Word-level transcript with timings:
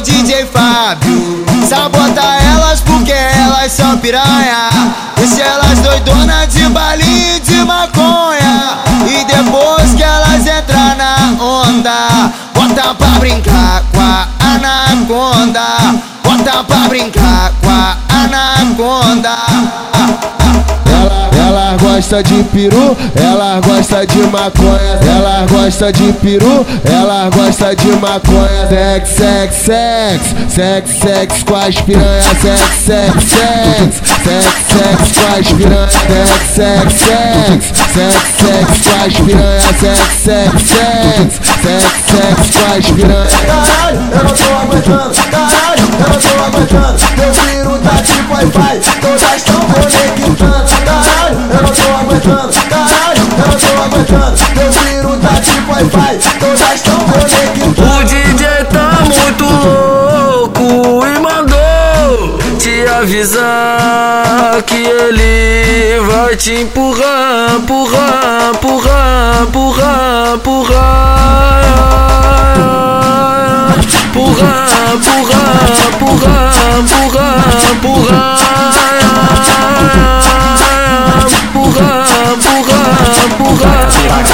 DJ 0.00 0.46
Fábio. 0.46 1.44
Sabota 1.68 2.22
elas 2.22 2.80
porque 2.80 3.12
elas 3.12 3.70
são 3.70 3.98
piranha. 3.98 4.70
Deixa 5.16 5.42
elas 5.42 5.78
doidonas 5.80 6.48
de 6.48 6.68
balinho 6.70 7.36
e 7.36 7.40
de 7.40 7.64
maconha. 7.64 8.78
E 9.06 9.24
depois 9.24 9.92
que 9.94 10.02
elas 10.02 10.46
entrar 10.46 10.96
na 10.96 11.42
onda, 11.42 12.32
bota 12.54 12.94
pra 12.94 13.18
brincar 13.18 13.82
com 13.92 14.00
a 14.00 14.26
anaconda. 14.54 15.66
Bota 16.24 16.64
pra 16.64 16.88
brincar 16.88 17.52
com 17.60 17.68
a 17.68 17.96
anaconda. 18.08 19.89
Gosta 22.00 22.22
de 22.22 22.42
peru, 22.44 22.96
ela 23.14 23.60
gosta 23.60 24.06
de 24.06 24.20
maconha. 24.20 24.98
Ela 25.06 25.46
gosta 25.50 25.92
de 25.92 26.10
peru, 26.14 26.66
ela 26.82 27.28
gosta 27.28 27.76
de 27.76 27.88
maconha. 27.88 28.68
Sex, 28.70 29.08
sex, 29.10 29.54
sex, 29.54 30.22
sex, 30.48 30.90
sex 30.98 31.42
com 31.42 31.56
as 31.56 31.74
piranhas. 31.82 32.24
Sex, 32.40 32.60
sex, 32.86 33.12
sex, 33.28 34.00
sex, 34.24 34.46
sex 34.72 35.12
com 35.12 35.38
as 35.38 35.52
piranhas. 35.52 35.92
Sex, 35.92 36.32
sex, 36.54 36.94
sex, 36.96 37.64
sex, 37.92 38.16
sex 38.40 38.64
com 38.88 38.96
as 39.04 39.14
piranhas. 39.20 39.64
Sex, 39.78 40.00
sex, 40.24 40.52
sex, 40.70 41.28
sex, 41.60 41.84
sex 42.08 42.36
com 42.56 42.64
as 42.78 42.86
piranhas. 42.92 43.34
Caralho, 43.46 44.00
eu 44.10 44.24
não 44.24 44.32
tô 44.32 44.48
aguentando. 44.54 45.14
Caralho, 45.30 45.84
eu 45.84 46.08
não 46.08 46.18
tô 46.18 46.32
aguentando. 46.46 46.96
Meu 47.18 47.34
filho 47.34 47.78
tá 47.78 48.02
tipo 48.02 48.32
Wi-Fi, 48.32 48.80
todas 49.02 49.42
tão 49.42 49.60
conectando. 49.60 50.69
Caralho, 51.30 51.54
eu 51.54 51.62
não 51.62 51.70
tô 51.70 51.82
aguentando. 51.94 52.52
Caralho, 52.68 53.22
eu 53.22 53.46
não 53.46 53.58
tô 53.58 53.70
aguentando. 53.82 54.36
Meu 54.56 54.72
filho 54.72 55.16
tá 55.20 55.40
tipo 55.40 55.72
Wi-Fi, 55.72 56.18
todas 56.40 56.80
tão 56.82 56.98
conectando. 57.00 57.82
O 57.98 58.04
DJ 58.04 58.46
tá 58.72 58.88
muito 59.06 59.44
louco 59.44 61.06
e 61.06 61.18
mandou 61.20 62.38
te 62.58 62.86
avisar 62.88 64.62
que 64.66 64.74
ele 64.74 66.00
vai 66.00 66.36
te 66.36 66.52
empurrar, 66.52 67.54
empurrar, 67.56 68.50
empurrar, 68.54 69.42
empurrar, 69.42 70.34
empurrar. 70.34 71.60
Empurrar, 74.10 74.68
empurrar, 74.94 75.46
empurrar, 75.94 76.52
empurrar, 76.80 77.19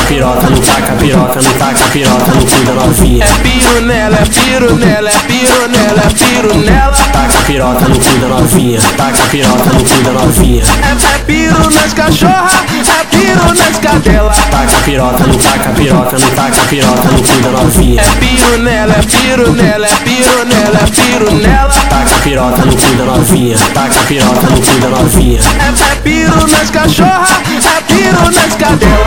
piroca, 0.06 0.48
não 0.48 0.58
taca 0.58 0.92
piroca, 0.94 1.40
não 1.42 1.52
taca 1.54 1.88
piroca 1.90 2.30
no 2.32 2.46
cu 2.46 2.64
da 2.64 2.72
novinha. 2.74 3.24
É 3.24 3.28
piro 3.42 3.80
nela, 3.82 4.16
é 4.16 4.24
piro 4.24 4.76
nela, 4.76 5.08
é 5.10 5.18
piro 5.26 5.68
nela, 5.68 6.02
é 6.02 6.10
piro 6.10 6.54
nela. 6.58 6.96
Taca 7.12 7.38
piroca 7.46 7.88
no 7.88 7.98
cu 7.98 8.18
da 8.18 8.28
novinha, 8.28 8.80
taca 8.96 9.22
piroca 9.30 9.70
no 9.72 9.84
cu 9.84 10.02
da 10.04 10.12
novinha. 10.12 10.62
É, 10.62 11.14
é 11.14 11.18
piro 11.18 11.70
nas 11.70 11.92
cachorra, 11.92 12.50
é 12.50 13.16
piro 13.16 13.54
nas 13.54 13.78
cadela. 13.78 14.32
Taca 14.50 14.78
piroca, 14.84 15.27
não 15.27 15.38
taca 15.38 15.70
piroca, 15.70 16.18
não 16.18 16.30
taca 16.30 16.60
piroca 16.68 17.08
no 17.10 17.22
cu 17.22 17.42
da 17.42 17.50
novinha. 17.50 18.00
É 18.00 18.04
piro 18.20 18.58
nela, 18.58 18.92
é 18.92 19.02
piro 19.02 19.52
nela, 19.52 19.86
é 19.86 19.96
piro 20.04 20.44
nela, 20.44 20.78
é 20.78 20.86
piro 20.86 21.34
nela. 21.34 21.74
Taca 21.90 22.20
piroca 22.22 22.64
no 22.64 22.77
cu 22.77 22.94
da 22.96 23.04
novinha, 23.04 23.56
taca 23.74 24.00
piroca 24.06 24.46
no 24.50 24.60
cu 24.60 24.80
da 24.80 24.88
novinha. 24.88 25.40
É, 25.40 25.92
é 25.92 25.96
piro 25.96 26.46
nas 26.46 26.70
cachorra, 26.70 27.27
é 27.27 27.80
piro 27.92 28.24
nas 28.30 28.54
cadela. 28.54 29.06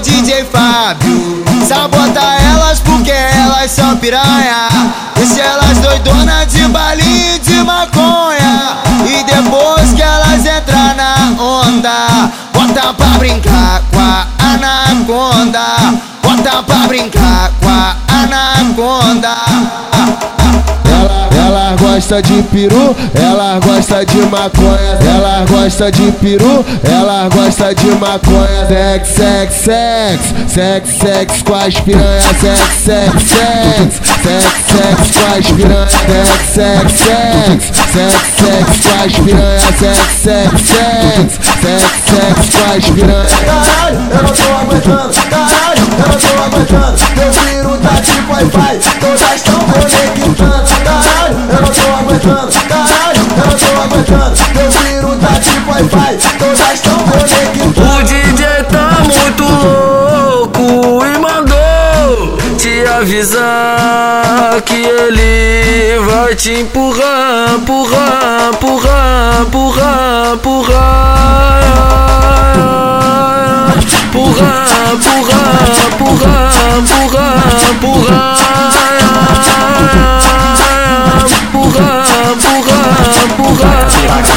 DJ 0.00 0.44
Fábio, 0.52 1.42
sabota 1.66 2.20
elas 2.20 2.80
porque 2.80 3.10
elas 3.10 3.70
são 3.70 3.96
piranha. 3.96 4.68
Deixa 5.14 5.40
elas 5.40 5.78
doidonas 5.78 6.46
de 6.52 6.68
balinha 6.68 7.36
e 7.36 7.38
de 7.38 7.54
maconha. 7.64 8.76
E 9.06 9.24
depois 9.24 9.92
que 9.94 10.02
elas 10.02 10.44
entrar 10.44 10.94
na 10.94 11.42
onda, 11.42 12.30
bota 12.52 12.92
pra 12.92 13.06
brincar 13.18 13.82
com 13.90 13.98
a 13.98 14.26
anaconda. 14.38 15.64
Bota 16.22 16.62
pra 16.62 16.86
brincar 16.86 17.50
com 17.60 17.68
a 17.68 17.96
anaconda. 18.22 19.34
Ela, 21.56 21.74
gosta 21.74 22.20
de 22.20 22.42
peru, 22.42 22.94
ela 23.14 23.58
gosta 23.60 24.04
de 24.04 24.18
maconha. 24.26 24.98
Ela 25.00 25.46
gosta 25.48 25.90
de 25.90 26.12
peru, 26.12 26.62
ela 26.84 27.30
gosta 27.30 27.74
de 27.74 27.86
maconha. 27.92 28.66
Sex, 28.68 29.08
sex, 29.08 29.54
sex, 29.54 30.34
sex, 30.52 30.88
sex 30.98 31.42
com 31.42 31.54
as 31.54 31.74
piranhas. 31.80 32.24
Sex, 32.24 32.60
sex, 32.84 33.22
sex, 33.24 34.00
sex, 34.22 34.44
sex 34.68 35.16
com 35.16 35.26
as 35.34 35.46
piranhas. 35.50 35.92
Sex, 35.92 36.42
sex, 36.52 36.92
sex, 36.92 37.72
sex, 37.90 38.12
sex 38.36 38.66
com 38.84 38.96
as 39.02 39.12
piranhas. 39.24 39.62
Sex, 39.80 39.98
sex, 40.22 40.50
sex, 40.60 41.40
sex, 41.62 41.82
sex 42.04 42.36
com 42.52 42.66
as 42.76 42.84
piranhas. 42.90 43.32
Caralho, 43.46 43.96
eu 43.96 44.22
não 44.22 44.30
tô 44.30 44.46
aguentando. 44.60 45.14
Caralho, 45.30 45.80
eu 45.80 46.06
não 46.06 46.18
tô 46.20 46.28
aguentando. 46.54 46.96
Meu 47.16 47.32
filho 47.32 47.78
tá 47.78 47.94
tipo 48.02 48.30
Wi-Fi, 48.30 48.78
todas 49.00 49.42
tão 49.42 49.58
conectando. 49.60 50.05
Avisar 62.98 64.62
que 64.64 64.74
ele 64.74 65.98
vai 66.06 66.34
te 66.34 66.52
empurrar, 66.52 67.54
empurrar, 67.54 68.50
empurrar, 68.54 69.42
empurrar, 69.42 70.32
empurrar. 70.32 71.16
Empurrar, 74.12 74.56
empurrar, 75.92 76.50
empurrar. 76.78 77.25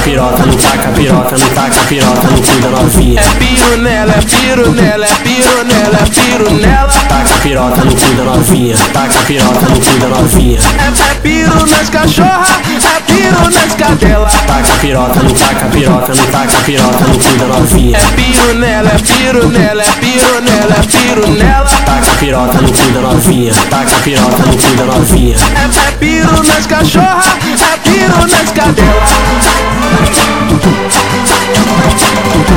Piroca, 0.09 0.43
não 0.43 0.55
taca 0.55 0.89
piroca, 0.89 1.37
não 1.37 1.49
taca 1.49 1.81
piroca 1.87 2.27
no 2.29 2.41
cu 2.41 2.59
da 2.61 2.69
novinha. 2.69 3.21
É 3.21 3.23
piro 3.35 3.77
nela, 3.77 4.11
é 4.11 4.21
piro 4.21 4.71
nela, 4.71 5.05
é 5.05 5.13
piro 5.21 5.65
nela, 5.65 5.97
é 5.97 6.05
piro 6.09 6.53
nela. 6.55 6.89
Taca 7.07 7.33
piroca 7.43 7.83
no 7.83 7.95
cu 7.95 8.15
da 8.15 8.23
novinha, 8.23 8.75
taca 8.91 9.19
piroca 9.27 9.69
no 9.69 9.79
cu 9.79 9.99
da 9.99 10.07
novinha. 10.07 10.59
É, 10.59 11.11
é 11.11 11.15
piro 11.21 11.53
nas 11.53 11.89
cachorra, 11.89 12.47
é 12.65 12.99
piro 13.01 13.49
nas 13.51 13.75
cadela. 13.75 14.25
Taca 14.47 14.73
piroca, 14.81 15.19
não 15.21 15.31
taca 15.31 15.65
piroca, 15.67 16.13
não 16.15 16.25
taca 16.25 16.59
piroca 16.65 17.03
no 17.05 17.19
cu 17.19 17.37
da 17.37 17.45
novinha. 17.45 17.97
É 17.97 18.11
piro 18.15 18.53
nela, 18.55 18.89
é 18.89 18.97
piro 18.97 19.47
nela, 19.49 19.83
é 19.83 19.91
piro 19.91 20.41
nela, 20.41 20.73
é 20.73 20.83
piro 20.87 21.29
nela. 21.29 21.69
Taca 21.85 22.11
piroca 22.19 22.61
no 22.61 22.71
cu 22.71 22.91
da 22.93 23.01
novinha, 23.01 23.53
taca 23.69 23.95
piroca 24.03 24.43
no 24.43 24.57
cu 24.57 24.75
da 24.75 24.85
novinha. 24.85 25.35
É, 25.35 25.87
é 25.87 25.91
piro 25.99 26.43
nas 26.43 26.65
cachorra, 26.65 27.23
é 27.45 27.77
piro 27.89 28.27
nas 28.27 28.51
cadela. 28.51 29.98
짝두두 30.05 30.89
짝짝두두 30.89 31.97
짝두두 31.97 32.48